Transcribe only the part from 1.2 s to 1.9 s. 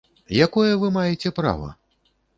права?